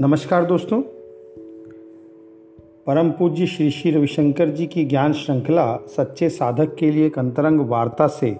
नमस्कार 0.00 0.44
दोस्तों। 0.44 0.82
परम 2.86 3.10
पूज्य 3.10 3.46
श्री 3.46 3.70
श्री 3.70 3.90
रविशंकर 3.90 4.48
जी 4.48 4.66
की 4.66 4.84
ज्ञान 4.84 5.12
श्रृंखला 5.12 5.76
सच्चे 5.76 6.28
साधक 6.28 6.74
के 6.74 6.90
लिए 6.90 7.06
एक 7.06 7.18
अंतरंग 7.18 7.60
वार्ता 7.60 8.06
से 8.06 8.36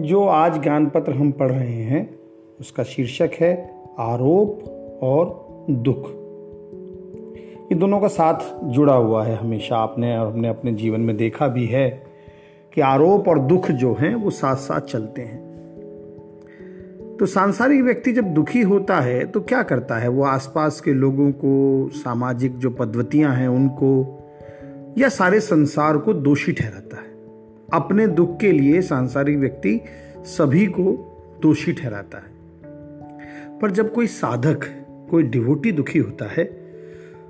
जो 0.00 0.24
आज 0.24 0.62
ज्ञान 0.62 0.86
पत्र 0.86 1.12
हम 1.12 1.30
पढ़ 1.30 1.50
रहे 1.50 1.82
हैं, 1.82 2.18
उसका 2.60 2.82
शीर्षक 2.82 3.30
है 3.40 3.74
आरोप 3.98 4.62
और 5.02 5.48
दुख। 5.70 6.08
ये 7.72 7.74
दोनों 7.74 8.00
का 8.00 8.08
साथ 8.08 8.64
जुड़ा 8.64 8.94
हुआ 8.94 9.24
है 9.24 9.36
हमेशा 9.36 9.76
आपने 9.76 10.18
और 10.18 10.32
हमने 10.32 10.48
अपने 10.48 10.72
जीवन 10.72 11.00
में 11.00 11.16
देखा 11.16 11.48
भी 11.48 11.66
है 11.66 12.06
कि 12.74 12.80
आरोप 12.80 13.28
और 13.28 13.38
दुख 13.38 13.70
जो 13.70 13.94
हैं, 13.94 14.14
वो 14.14 14.30
साथ 14.30 14.56
साथ 14.56 14.80
चलते 14.80 15.22
हैं। 15.22 15.43
तो 17.20 17.26
सांसारिक 17.26 17.82
व्यक्ति 17.82 18.12
जब 18.12 18.24
दुखी 18.24 18.62
होता 18.62 19.00
है 19.00 19.24
तो 19.26 19.40
क्या 19.40 19.62
करता 19.62 19.98
है? 19.98 20.08
वो 20.08 20.24
आसपास 20.24 20.80
के 20.80 20.92
लोगों 20.92 21.32
को, 21.32 21.88
सामाजिक 21.92 22.58
जो 22.58 22.70
पद्धतियाँ 22.70 23.34
हैं 23.34 23.48
उनको, 23.48 24.20
या 24.98 25.08
सारे 25.08 25.40
संसार 25.40 25.98
को 25.98 26.14
दोषी 26.14 26.52
ठहराता 26.52 26.96
है? 26.96 27.14
अपने 27.72 28.06
दुख 28.06 28.40
के 28.40 28.52
लिए 28.52 28.82
सांसारिक 28.82 29.38
व्यक्ति 29.38 29.80
सभी 30.18 30.66
को 30.66 31.10
दोषी 31.42 31.72
ठहराता 31.72 32.18
है। 32.18 32.34
पर 33.58 33.70
जब 33.70 33.92
कोई 33.92 34.06
साधक 34.06 34.60
कोई 35.10 35.22
डिवोटी 35.22 35.72
दुखी 35.72 35.98
होता 35.98 36.24
है 36.24 36.44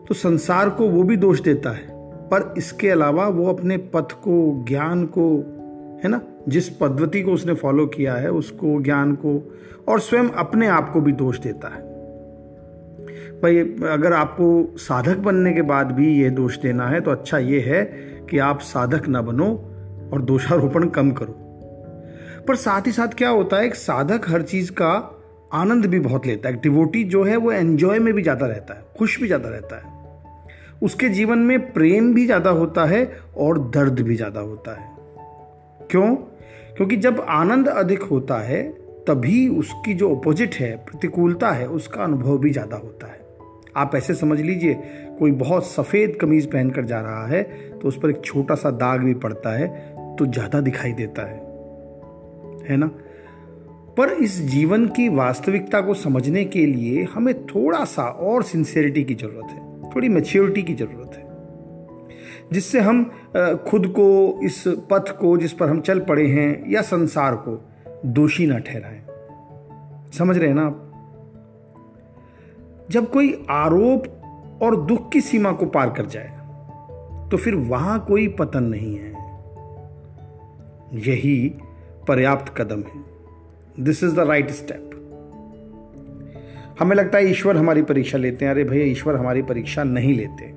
तो 0.09 0.15
संसार 0.15 0.71
को 0.71 0.89
वो 0.89 1.03
भी 1.03 1.17
दोष 1.17 1.41
देता 1.41 1.71
है। 1.71 1.87
पर 2.29 2.55
इसके 2.59 2.91
अलावा 2.91 3.29
वो 3.29 3.47
अपने 3.47 3.77
पथ 3.77 4.13
को, 4.13 4.65
ज्ञान 4.69 5.07
को, 5.07 5.37
है 6.05 6.11
ना 6.11 6.21
जिस 6.49 6.69
पद्धति 6.77 7.23
को 7.23 7.33
उसने 7.33 7.55
फॉलो 7.55 7.87
किया 7.87 8.15
है, 8.15 8.31
उसको, 8.31 8.81
ज्ञान 8.83 9.15
को 9.15 9.41
और 9.89 10.01
स्वयं 10.01 10.29
अपने 10.29 10.67
आप 10.67 10.91
को 10.93 11.01
भी 11.01 11.13
दोष 11.13 11.39
देता 11.39 11.69
है। 11.69 11.83
भाई, 13.43 13.59
अगर 13.91 14.13
आपको 14.13 14.77
साधक 14.79 15.19
बनने 15.19 15.53
के 15.53 15.63
बाद 15.63 15.93
भी 15.93 16.09
यह 16.23 16.31
दोष 16.31 16.59
देना 16.59 16.87
है 16.89 17.01
तो 17.01 17.11
अच्छा 17.11 17.39
ये 17.39 17.61
है 17.61 17.83
कि 18.31 18.39
आप 18.39 18.61
साधक 18.61 19.09
ना 19.09 19.23
बनो 19.23 19.47
और 20.13 20.23
दोषारोपण 20.23 20.89
कम 20.89 21.11
करो। 21.13 21.35
पर 22.49 22.57
साथ 22.57 22.87
ही 22.87 22.93
साथ 22.93 23.09
क्या 23.09 23.29
होता 23.29 23.57
है, 23.57 23.67
एक 23.67 23.75
साधक 23.75 24.29
हर 24.29 24.43
चीज़ 24.43 24.71
का 24.73 24.93
आनंद 25.53 25.87
भी 25.87 26.01
बहुत 26.01 26.27
लेता 26.27 26.49
है। 26.49 26.61
डिवोटी 26.61 27.05
जो 27.05 27.23
है, 27.23 27.37
वो 27.37 27.53
एंजॉय 27.53 27.99
में 27.99 28.13
भी 28.15 28.23
ज़्यादा 28.23 28.47
रहता 28.47 28.75
है, 28.75 28.85
खुश 28.99 29.21
भी 29.21 29.27
ज़्यादा 29.27 29.49
रहता 29.49 29.77
है। 29.77 29.93
उसके 30.83 31.09
जीवन 31.09 31.39
में 31.39 31.73
प्रेम 31.73 32.13
भी 32.15 32.25
ज़्यादा 32.27 32.51
होता 32.51 32.85
है 32.85 33.05
और 33.37 33.59
दर्द 33.71 34.01
भी 34.01 34.17
ज़्यादा 34.17 34.41
होता 34.41 34.73
है। 34.73 34.93
क्यों? 35.91 36.17
क्योंकि 36.77 36.97
जब 36.97 37.21
आनंद 37.21 37.69
अधिक 37.69 38.03
होता 38.03 38.39
है, 38.39 38.63
तभी 39.07 39.47
उसकी 39.51 39.95
जो 39.95 40.15
अपोजिट 40.15 40.55
है, 40.55 40.77
प्रतिकूलता 40.77 41.51
है, 41.51 41.67
उसका 41.69 42.03
अनुभव 42.05 42.39
भी 42.39 42.51
ज़्यादा 42.51 42.77
होता 42.77 43.07
है। 43.07 43.23
आप 43.77 43.95
ऐसे 43.95 44.15
समझ 44.15 44.41
लीजिए, 44.41 44.75
कोई 45.19 45.31
बहुत 45.33 45.67
सफ़ेद 45.67 46.17
कमीज 46.21 46.47
पहनकर 46.47 46.85
जा 46.85 47.01
रहा 47.01 47.27
है 47.27 47.43
तो 47.73 47.89
उस 47.89 47.99
पर 47.99 48.11
एक 48.11 48.21
छोटा 48.25 48.55
सा 48.55 48.71
दाग 48.73 49.01
भी 49.01 49.15
पड़ता 49.17 49.51
है 49.51 49.67
तो 50.17 50.27
ज़्यादा 50.27 50.61
दिखाई 50.61 50.93
देता 50.93 51.23
है। 51.23 51.43
है 52.69 52.77
ना? 52.77 52.87
पर 53.97 54.13
इस 54.15 54.41
जीवन 54.43 54.87
की 54.89 55.09
वास्तविकता 55.09 55.81
को 55.81 55.95
समझने 55.95 56.45
के 56.45 56.65
लिए 56.67 57.03
हमें 57.05 57.35
थोड़ा 57.47 57.85
सा 57.85 58.03
और 58.03 58.43
सिंसियरिटी 58.43 59.05
की 59.05 59.15
ज़रूरत 59.15 59.51
है, 59.51 59.91
थोड़ी 59.91 60.09
मेच्योरिटी 60.09 60.63
की 60.63 60.75
ज़रूरत 60.75 61.15
है। 61.15 61.24
जिससे 62.53 62.81
हम 62.81 63.05
खुद 63.69 63.87
को, 63.87 64.39
इस 64.45 64.65
पथ 64.69 65.17
को, 65.19 65.37
जिस 65.37 65.53
पर 65.53 65.69
हम 65.69 65.81
चल 65.81 66.01
पड़े 66.01 66.27
हैं, 66.27 66.71
या 66.71 66.83
संसार 66.83 67.37
को 67.37 67.63
दोषी 68.07 68.47
ना 68.47 68.59
ठहराएँ। 68.59 69.03
समझ 70.13 70.39
रहे 70.39 70.49
हैं 70.49 70.57
ना 70.57 70.67
आप? 70.67 70.81
जब 72.91 73.11
कोई 73.11 73.47
आरोप 73.51 74.07
और 74.63 74.77
दुख 74.77 75.11
की 75.13 75.21
सीमा 75.21 75.53
को 75.53 75.67
पार 75.67 75.91
कर 75.91 76.07
जाए 76.07 76.33
तो 77.31 77.37
फिर 77.37 77.55
वहाँ 77.55 78.05
कोई 78.09 78.27
पतन 78.29 78.63
नहीं 78.63 78.97
है। 78.97 79.13
यही 81.03 81.55
पर्याप्त 82.09 82.55
कदम 82.57 82.81
है। 82.81 83.03
This 83.81 84.03
is 84.05 84.15
the 84.17 84.21
right 84.21 84.51
step 84.51 84.91
हमें 86.81 86.97
लगता 86.97 87.19
है 87.19 87.31
ईश्वर 87.31 87.57
हमारी 87.57 87.83
परीक्षा 87.83 88.19
लेते 88.19 88.45
हैं। 88.45 88.53
अरे 88.53 88.65
भैया, 88.65 88.85
ईश्वर 88.85 89.17
हमारी 89.17 89.43
परीक्षा 89.43 89.85
नहीं 89.85 90.15
लेते। 90.15 90.54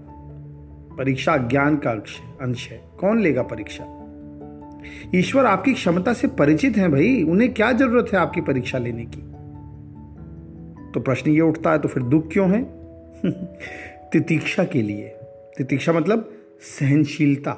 परीक्षा 0.98 1.38
ज्ञान 1.38 1.76
का 1.78 1.92
अंश 2.42 2.70
है 2.70 2.82
कौन 3.00 3.20
लेगा 3.20 3.44
परीक्षा? 3.44 4.04
ईश्वर 5.16 5.46
आपकी 5.46 5.74
क्षमता 5.74 6.14
से 6.14 6.28
परिचित 6.28 6.78
हैं 6.78 6.92
भाई। 6.92 7.24
उन्हें 7.24 7.54
क्या 7.54 7.72
ज़रूरत 7.72 8.08
है 8.14 8.20
आपकी 8.20 8.42
परीक्षा 8.42 8.78
लेने 8.78 9.06
की? 9.06 9.22
तो 10.92 11.00
प्रश्न 11.00 11.32
ये 11.32 11.42
उठता 11.42 11.72
है 11.72 11.80
तो 11.80 11.88
फिर 11.88 12.04
दुख 12.04 12.32
क्यों 12.34 12.52
है? 12.52 12.64
तितीक्षा 14.12 14.64
के 14.64 14.82
लिए। 14.82 15.08
तितीक्षा 15.58 15.94
मतलब 15.94 16.34
सहनशीलता। 16.62 17.52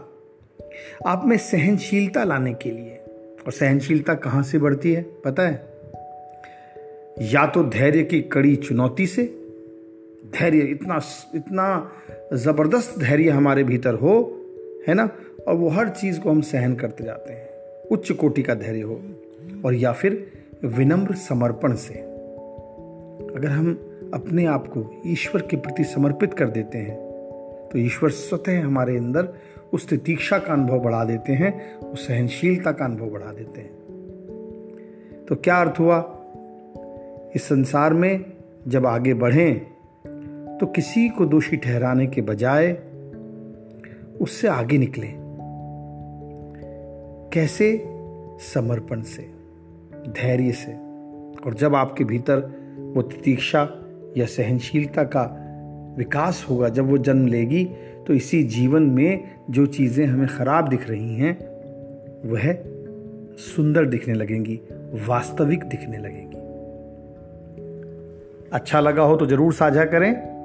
आप 1.08 1.22
में 1.26 1.38
सहनशीलता 1.38 2.24
लाने 2.24 2.54
के 2.54 2.72
लिए। 2.72 2.96
और 3.46 3.52
सहनशीलता 3.52 4.14
कहाँ 4.14 4.44
से 4.44 4.60
बढ़ती 4.60 4.94
है, 4.94 5.04
पता 5.04 5.44
है? 5.44 5.70
या 7.34 7.46
तो 7.46 7.64
धैर्य 7.64 8.04
की 8.04 8.22
कड़ी 8.22 8.56
चुनौती 8.56 9.08
से 9.08 9.39
धैर्य, 10.34 10.60
इतना 10.60 11.00
इतना 11.36 11.92
ज़बरदस्त 12.34 13.00
धैर्य 13.00 13.30
हमारे 13.30 13.64
भीतर 13.64 13.94
हो, 13.94 14.16
है 14.88 14.94
ना? 14.94 15.10
और 15.48 15.56
वो 15.56 15.70
हर 15.70 15.90
चीज़ 15.90 16.20
को 16.20 16.30
हम 16.30 16.42
सहन 16.42 16.76
करते 16.76 17.04
जाते 17.04 17.34
हैं। 17.34 17.48
उच्च 17.92 18.12
कोटि 18.12 18.44
का 18.44 18.54
धैर्य 18.54 18.82
हो, 18.82 19.02
और 19.66 19.74
या 19.74 19.92
फिर 19.92 20.32
विनम्र 20.66 21.16
समर्पण 21.16 21.76
से। 21.76 21.94
अगर 21.94 23.48
हम 23.48 23.72
अपने 24.14 24.46
आप 24.46 24.68
को 24.68 25.02
ईश्वर 25.08 25.42
के 25.42 25.58
प्रति 25.58 25.84
समर्पित 25.84 26.34
कर 26.34 26.50
देते 26.50 26.78
हैं 26.78 26.98
तो 27.70 27.78
ईश्वर 27.80 28.10
स्वतः 28.10 28.62
हमारे 28.64 28.98
अंदर 28.98 29.28
उस 29.74 29.88
तितीक्षा 29.90 30.38
का 30.40 30.54
अनुभव 30.54 30.80
बढ़ा 30.80 31.04
देते 31.04 31.34
हैं, 31.34 31.76
उस 31.76 32.08
सहनशीलता 32.08 32.72
का 32.72 32.86
अनुभव 32.86 33.10
बढ़ा 33.10 33.32
देते 33.34 33.62
हैं। 33.62 35.26
तो 35.30 35.36
क्या 35.36 35.56
अर्थ 35.56 35.80
हुआ? 35.80 35.98
इस 37.36 37.44
संसार 37.44 37.94
में 37.94 38.26
जब 38.68 38.86
आगे 38.86 39.14
बढ़ें 39.14 39.62
तो 40.60 40.66
किसी 40.66 41.08
को 41.10 41.26
दोषी 41.26 41.58
ठहराने 41.58 42.06
के 42.08 42.22
बजाय 42.22 42.72
उससे 44.22 44.48
आगे 44.48 44.78
निकले। 44.78 45.08
कैसे? 47.34 47.68
समर्पण 48.44 49.02
से, 49.02 49.22
धैर्य 50.08 50.52
से। 50.52 50.72
और 51.46 51.54
जब 51.54 51.76
आपके 51.76 52.04
भीतर 52.04 52.40
वो 52.96 53.02
प्रतीक्षा 53.02 53.62
या 54.18 54.26
सहनशीलता 54.26 55.04
का 55.04 55.24
विकास 55.98 56.46
होगा, 56.50 56.70
जब 56.70 56.90
वो 56.90 56.98
जन्म 56.98 57.28
लेगी 57.28 57.64
तो 58.08 58.14
इसी 58.14 58.44
जीवन 58.44 58.84
में 58.84 59.30
जो 59.50 59.66
चीज़ें 59.66 60.06
हमें 60.06 60.28
ख़राब 60.28 60.68
दिख 60.70 60.90
रही 60.90 61.16
हैं, 61.16 61.34
वह 62.26 62.54
सुंदर 63.38 63.86
दिखने 63.86 64.14
लगेंगी, 64.14 64.60
वास्तविक 65.08 65.64
दिखने 65.64 65.98
लगेंगी। 65.98 66.38
अच्छा 68.50 68.80
लगा 68.80 69.04
हो 69.04 69.16
तो 69.16 69.26
ज़रूर 69.26 69.54
साझा 69.54 69.86
करें। 69.86 70.39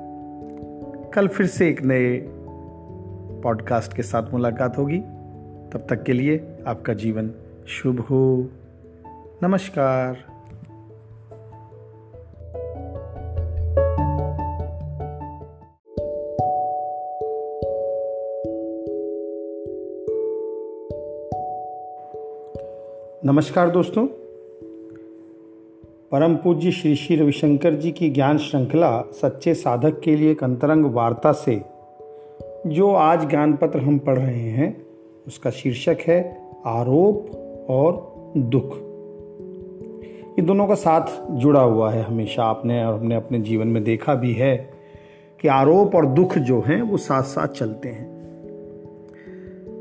कल 1.15 1.29
फिर 1.29 1.47
से 1.47 1.69
एक 1.69 1.83
नए 1.83 2.25
पॉडकास्ट 3.43 3.97
के 3.97 4.03
साथ 4.03 4.33
मुलाकात 4.33 4.79
होगी। 4.79 4.99
तब 5.73 5.87
तक 5.91 6.03
के 6.03 6.13
लिए 6.13 6.59
आपका 6.67 6.95
जीवन 6.95 7.31
शुभ 7.69 8.01
हो। 8.01 8.49
नमस्कार। 9.43 10.17
नमस्कार 23.25 23.71
दोस्तों। 23.71 24.24
परम 26.15 26.35
पूज्य 26.37 26.71
श्री 26.71 26.97
श्री 26.97 27.17
रविशंकर 27.17 27.75
जी 27.75 27.91
की 27.91 28.11
ज्ञान 28.11 28.39
श्रृंखला 28.39 29.01
सच्चे 29.01 29.55
साधक 29.55 30.01
के 30.01 30.17
लिए 30.17 30.31
एक 30.31 30.45
अंतरंग 30.45 30.85
वार्ता 30.85 31.33
से 31.33 31.63
जो 32.67 32.93
आज 32.93 33.31
ज्ञान 33.31 33.53
पत्र 33.53 33.79
हम 33.79 33.99
पढ़ 33.99 34.19
रहे 34.19 34.41
हैं, 34.41 34.87
उसका 35.27 35.51
शीर्षक 35.51 35.99
है 36.07 36.49
आरोप 36.67 37.31
और 37.71 38.15
दुख। 38.37 38.77
ये 40.39 40.43
दोनों 40.43 40.67
का 40.67 40.75
साथ 40.75 41.31
जुड़ा 41.31 41.61
हुआ 41.61 41.91
है 41.91 42.03
हमेशा 42.03 42.45
आपने 42.45 42.85
और 42.85 42.99
हमने 42.99 43.15
अपने 43.15 43.39
जीवन 43.39 43.67
में 43.67 43.85
देखा 43.85 44.15
भी 44.15 44.33
है 44.33 44.71
कि 45.41 45.49
आरोप 45.49 45.95
और 45.95 46.07
दुख 46.07 46.39
जो 46.39 46.61
हैं, 46.67 46.83
वो 46.83 46.97
साथ 46.97 47.23
साथ 47.23 47.49
चलते 47.49 47.89
हैं। 47.89 48.14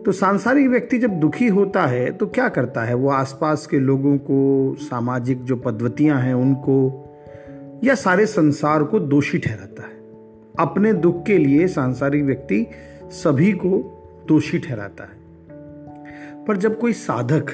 तो 0.05 0.11
सांसारिक 0.11 0.69
व्यक्ति 0.69 0.97
जब 0.97 1.09
दुखी 1.09 1.47
होता 1.47 1.85
है 1.85 2.11
तो 2.11 2.27
क्या 2.27 2.49
करता 2.49 2.83
है? 2.83 2.93
वो 2.93 3.09
आसपास 3.09 3.67
के 3.67 3.79
लोगों 3.79 4.17
को, 4.17 4.75
सामाजिक 4.79 5.43
जो 5.43 5.55
पद्धतियाँ 5.55 6.21
हैं 6.21 6.33
उनको, 6.33 7.05
या 7.83 7.95
सारे 7.95 8.25
संसार 8.25 8.83
को 8.83 8.99
दोषी 8.99 9.37
ठहराता 9.37 9.83
है? 9.83 9.93
अपने 10.59 10.93
दुख 10.93 11.25
के 11.25 11.37
लिए 11.37 11.67
सांसारिक 11.67 12.23
व्यक्ति 12.23 12.67
सभी 13.03 13.51
को 13.51 13.99
दोषी 14.27 14.59
ठहराता 14.59 15.03
है। 15.03 15.23
पर 16.45 16.57
जब 16.57 16.79
कोई 16.79 16.93
साधक, 16.93 17.45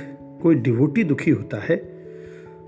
कोई 0.41 0.55
डिवोटी 0.55 1.03
दुखी 1.03 1.31
होता 1.31 1.57
है 1.57 1.75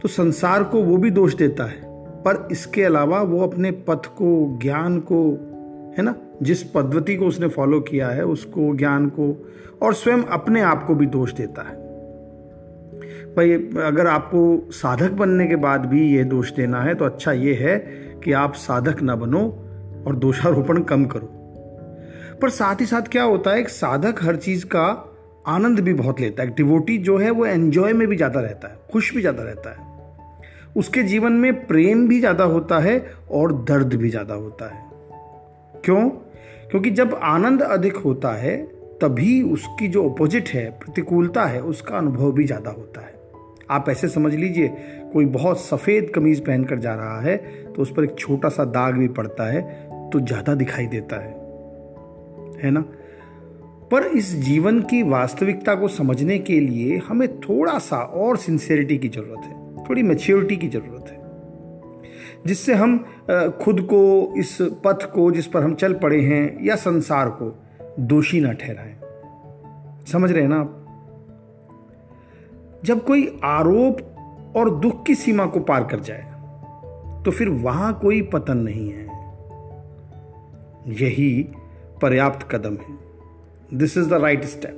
तो 0.01 0.07
संसार 0.07 0.63
को 0.63 0.83
वो 0.83 0.97
भी 0.97 1.11
दोष 1.11 1.35
देता 1.35 1.63
है। 1.63 1.81
पर 2.21 2.47
इसके 2.51 2.83
अलावा 2.83 3.21
वो 3.21 3.39
अपने 3.39 3.71
पथ 3.71 4.05
को, 4.05 4.59
ज्ञान 4.61 4.99
को 4.99 5.47
है 5.97 6.03
ना? 6.03 6.15
जिस 6.41 6.63
पद्धति 6.63 7.15
को 7.15 7.25
उसने 7.25 7.47
फॉलो 7.47 7.79
किया 7.81 8.09
है, 8.09 8.25
उसको, 8.25 8.73
ज्ञान 8.75 9.07
को 9.09 9.35
और 9.81 9.93
स्वयं 9.93 10.23
अपने 10.31 10.61
आप 10.61 10.85
को 10.87 10.95
भी 10.95 11.05
दोष 11.05 11.33
देता 11.33 11.61
है। 11.61 11.75
भाई, 13.35 13.53
अगर 13.83 14.07
आपको 14.07 14.71
साधक 14.71 15.11
बनने 15.11 15.47
के 15.47 15.55
बाद 15.55 15.85
भी 15.85 16.07
ये 16.15 16.23
दोष 16.23 16.51
देना 16.51 16.81
है 16.81 16.95
तो 16.95 17.05
अच्छा 17.05 17.31
ये 17.31 17.53
है 17.53 17.77
कि 18.23 18.31
आप 18.31 18.53
साधक 18.53 19.01
ना 19.01 19.15
बनो 19.15 19.41
और 20.07 20.15
दोषारोपण 20.15 20.81
कम 20.83 21.05
करो। 21.05 21.29
पर 22.41 22.49
साथ 22.49 22.81
ही 22.81 22.85
साथ 22.85 23.01
क्या 23.01 23.23
होता 23.23 23.51
है, 23.51 23.59
एक 23.59 23.69
साधक 23.69 24.23
हर 24.23 24.35
चीज़ 24.35 24.65
का 24.65 24.87
आनंद 25.47 25.79
भी 25.79 25.93
बहुत 25.93 26.19
लेता 26.21 26.43
है। 26.43 26.55
डिवोटी 26.55 26.97
जो 26.97 27.17
है, 27.17 27.29
वो 27.29 27.45
एंजॉय 27.45 27.93
में 27.93 28.07
भी 28.07 28.15
ज़्यादा 28.15 28.39
रहता 28.39 28.67
है, 28.67 28.77
खुश 28.91 29.13
भी 29.15 29.21
ज़्यादा 29.21 29.43
रहता 29.43 29.69
है। 29.69 29.89
उसके 30.77 31.03
जीवन 31.03 31.33
में 31.33 31.65
प्रेम 31.67 32.07
भी 32.07 32.19
ज़्यादा 32.19 32.43
होता 32.43 32.79
है 32.79 32.99
और 33.31 33.53
दर्द 33.63 33.93
भी 33.93 34.09
ज़्यादा 34.09 34.33
होता 34.33 34.65
है। 34.65 34.90
क्यों? 35.85 36.09
क्योंकि 36.71 36.89
जब 36.89 37.13
आनंद 37.15 37.61
अधिक 37.61 37.95
होता 37.95 38.31
है, 38.33 38.57
तभी 39.01 39.41
उसकी 39.43 39.87
जो 39.87 40.09
अपोजिट 40.09 40.49
है, 40.49 40.69
प्रतिकूलता 40.71 41.45
है, 41.45 41.61
उसका 41.61 41.97
अनुभव 41.97 42.31
भी 42.31 42.43
ज़्यादा 42.45 42.71
होता 42.71 43.01
है। 43.01 43.19
आप 43.69 43.89
ऐसे 43.89 44.07
समझ 44.07 44.33
लीजिए, 44.35 44.67
कोई 45.13 45.25
बहुत 45.25 45.59
सफ़ेद 45.59 46.11
कमीज 46.15 46.39
पहनकर 46.39 46.79
जा 46.79 46.93
रहा 46.95 47.19
है 47.21 47.37
तो 47.73 47.81
उस 47.81 47.93
पर 47.93 48.03
एक 48.03 48.15
छोटा 48.19 48.49
सा 48.49 48.65
दाग 48.65 48.93
भी 48.93 49.07
पड़ता 49.09 49.51
है 49.51 49.61
तो 50.09 50.19
ज़्यादा 50.19 50.55
दिखाई 50.55 50.87
देता 50.87 51.15
है। 51.15 51.39
है 52.63 52.71
ना? 52.71 52.81
पर 53.91 54.03
इस 54.07 54.33
जीवन 54.35 54.79
की 54.81 55.01
वास्तविकता 55.03 55.75
को 55.75 55.87
समझने 55.87 56.37
के 56.39 56.59
लिए 56.59 56.97
हमें 56.97 57.27
थोड़ा 57.39 57.77
सा 57.79 57.97
और 57.97 58.37
सिंसियरिटी 58.37 58.97
की 58.97 59.09
ज़रूरत 59.09 59.45
है, 59.45 59.85
थोड़ी 59.85 60.03
मेच्योरिटी 60.03 60.55
की 60.55 60.67
ज़रूरत 60.67 61.09
है। 61.09 61.20
जिससे 62.47 62.73
हम 62.73 62.97
खुद 63.61 63.81
को, 63.81 64.33
इस 64.37 64.57
पथ 64.85 65.11
को, 65.11 65.31
जिस 65.31 65.47
पर 65.47 65.63
हम 65.63 65.75
चल 65.75 65.93
पड़े 65.93 66.21
हैं, 66.21 66.65
या 66.65 66.75
संसार 66.75 67.29
को 67.29 67.55
दोषी 67.99 68.41
ना 68.41 68.51
ठहराएँ। 68.53 68.95
समझ 70.05 70.31
रहे 70.31 70.41
हैं 70.41 70.49
ना 70.49 70.59
आप? 70.59 70.77
जब 72.85 73.03
कोई 73.05 73.39
आरोप 73.43 73.97
और 74.55 74.69
दुख 74.79 75.05
की 75.05 75.15
सीमा 75.15 75.45
को 75.45 75.59
पार 75.59 75.83
कर 75.83 75.99
जाए 75.99 76.29
तो 77.25 77.31
फिर 77.31 77.49
वहाँ 77.49 77.93
कोई 78.01 78.21
पतन 78.21 78.57
नहीं 78.57 78.89
है। 78.89 79.05
यही 80.99 81.47
पर्याप्त 82.01 82.47
कदम 82.51 82.73
है। 82.73 82.97
This 83.73 83.97
is 83.97 84.09
the 84.09 84.13
right 84.13 84.45
step 84.45 84.77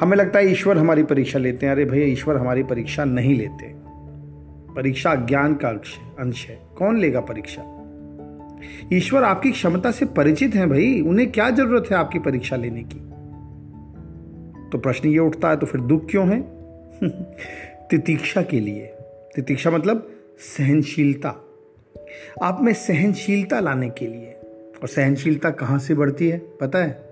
हमें 0.00 0.16
लगता 0.16 0.38
है 0.38 0.50
ईश्वर 0.50 0.78
हमारी 0.78 1.02
परीक्षा 1.02 1.38
लेते 1.38 1.66
हैं। 1.66 1.72
अरे 1.72 1.84
भैया, 1.84 2.06
ईश्वर 2.06 2.36
हमारी 2.36 2.62
परीक्षा 2.62 3.04
नहीं 3.04 3.34
लेते। 3.38 3.77
परीक्षा 4.78 5.14
ज्ञान 5.14 5.54
का 5.54 5.68
अंश 6.18 6.46
है 6.48 6.58
कौन 6.76 6.98
लेगा 6.98 7.20
परीक्षा? 7.20 7.84
ईश्वर 8.92 9.22
आपकी 9.22 9.50
क्षमता 9.50 9.90
से 9.90 10.06
परिचित 10.06 10.54
हैं 10.54 10.70
भाई। 10.70 11.00
उन्हें 11.00 11.32
क्या 11.32 11.50
ज़रूरत 11.50 11.84
है 11.90 11.96
आपकी 11.96 12.18
परीक्षा 12.18 12.56
लेने 12.56 12.82
की? 12.82 12.98
तो 14.70 14.78
प्रश्न 14.78 15.08
ये 15.08 15.18
उठता 15.18 15.50
है 15.50 15.56
तो 15.56 15.66
फिर 15.66 15.80
दुख 15.80 16.10
क्यों 16.10 16.28
है? 16.28 16.42
तितीक्षा 17.90 18.42
के 18.42 18.60
लिए। 18.60 18.86
तितीक्षा 19.34 19.70
मतलब 19.70 20.10
सहनशीलता। 20.38 21.28
आप 22.42 22.58
में 22.62 22.72
सहनशीलता 22.72 23.60
लाने 23.60 23.90
के 23.90 24.06
लिए। 24.06 24.30
और 24.82 24.88
सहनशीलता 24.88 25.50
कहाँ 25.50 25.78
से 25.78 25.94
बढ़ती 25.94 26.28
है, 26.28 26.38
पता 26.38 26.78
है? 26.78 27.08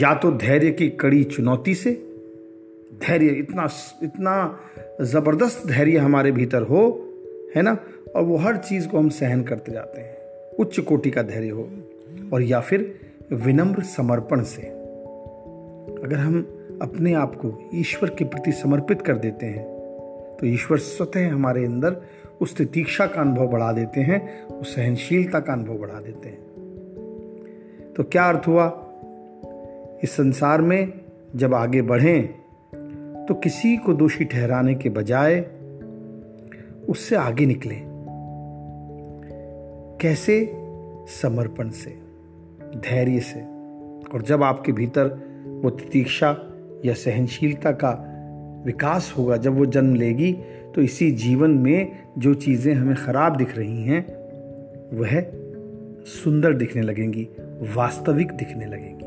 या 0.00 0.14
तो 0.14 0.32
धैर्य 0.32 0.70
की 0.70 0.88
कड़ी 0.88 1.24
चुनौती 1.24 1.74
से 1.74 2.09
धैर्य, 2.92 3.26
इतना 3.26 3.68
इतना 4.02 4.58
ज़बरदस्त 5.00 5.66
धैर्य 5.66 5.98
हमारे 5.98 6.32
भीतर 6.32 6.62
हो, 6.62 7.08
है 7.56 7.62
ना? 7.62 7.76
और 8.16 8.22
वो 8.22 8.36
हर 8.36 8.56
चीज़ 8.56 8.88
को 8.88 8.98
हम 8.98 9.08
सहन 9.08 9.42
करते 9.42 9.72
जाते 9.72 10.00
हैं। 10.00 10.16
उच्च 10.58 10.80
कोटि 10.80 11.10
का 11.10 11.22
धैर्य 11.22 11.48
हो, 11.48 11.68
और 12.32 12.42
या 12.42 12.60
फिर 12.60 12.94
विनम्र 13.32 13.82
समर्पण 13.82 14.42
से। 14.42 14.62
अगर 16.02 16.16
हम 16.16 16.40
अपने 16.82 17.12
आप 17.14 17.34
को 17.34 17.70
ईश्वर 17.74 18.10
के 18.10 18.24
प्रति 18.24 18.52
समर्पित 18.52 19.02
कर 19.02 19.16
देते 19.16 19.46
हैं 19.46 19.64
तो 20.36 20.46
ईश्वर 20.46 20.78
स्वतः 20.78 21.30
हमारे 21.30 21.64
अंदर 21.64 21.96
उस 22.40 22.56
तीक्षा 22.56 23.06
का 23.06 23.20
अनुभव 23.20 23.46
बढ़ा 23.46 23.72
देते 23.72 24.00
हैं, 24.00 24.46
उस 24.46 24.74
सहनशीलता 24.74 25.40
का 25.40 25.52
अनुभव 25.52 25.74
बढ़ा 25.74 26.00
देते 26.00 26.28
हैं। 26.28 26.50
तो 27.96 28.02
क्या 28.02 28.28
अर्थ 28.28 28.48
हुआ? 28.48 28.66
इस 30.02 30.10
संसार 30.10 30.62
में 30.62 30.92
जब 31.36 31.54
आगे 31.54 31.82
बढ़ें 31.82 32.39
तो 33.30 33.34
किसी 33.34 33.76
को 33.76 33.92
दोषी 33.94 34.24
ठहराने 34.24 34.74
के 34.74 34.88
बजाय 34.88 35.38
उससे 36.88 37.16
आगे 37.16 37.46
निकले। 37.46 37.76
कैसे? 40.00 40.52
समर्पण 41.22 41.70
से, 41.70 41.90
धैर्य 42.76 43.20
से। 43.20 43.40
और 44.14 44.22
जब 44.22 44.42
आपके 44.42 44.72
भीतर 44.72 45.06
वो 45.64 45.70
तीक्षा 45.70 46.36
या 46.84 46.94
सहनशीलता 46.94 47.72
का 47.72 47.90
विकास 48.66 49.14
होगा, 49.18 49.36
जब 49.36 49.58
वो 49.58 49.66
जन्म 49.66 49.94
लेगी 49.94 50.32
तो 50.74 50.82
इसी 50.82 51.10
जीवन 51.10 51.50
में 51.50 51.98
जो 52.18 52.34
चीज़ें 52.34 52.74
हमें 52.74 52.96
ख़राब 52.96 53.36
दिख 53.36 53.56
रही 53.58 53.82
हैं, 53.82 54.06
वह 54.98 55.20
सुंदर 56.04 56.54
दिखने 56.54 56.82
लगेंगी, 56.82 57.28
वास्तविक 57.76 58.32
दिखने 58.32 58.66
लगेंगी। 58.66 59.04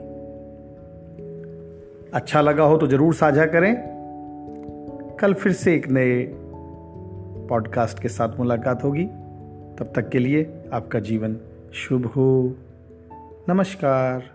अच्छा 2.12 2.42
लगा 2.42 2.64
हो 2.64 2.78
तो 2.78 2.88
ज़रूर 2.88 3.14
साझा 3.14 3.46
करें। 3.46 3.93
कल 5.24 5.34
फिर 5.34 5.52
से 5.52 5.76
एक 5.76 5.88
नए 5.88 6.30
पॉडकास्ट 7.50 8.00
के 8.00 8.08
साथ 8.08 8.40
मुलाकात 8.40 8.84
होगी। 8.84 9.06
तब 9.80 9.94
तक 9.96 10.10
के 10.10 10.20
लिए 10.20 10.64
आपका 10.74 11.00
जीवन 11.00 11.38
शुभ 11.74 12.06
हो। 12.06 12.56
नमस्कार। 13.50 14.33